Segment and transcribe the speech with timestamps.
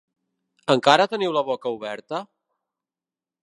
[0.75, 2.25] Encara teniu la boca oberta?